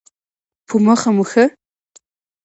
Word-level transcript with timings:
په 0.67 0.75
مخه 0.85 1.09
مو 1.15 1.23
ښه؟ 1.31 1.43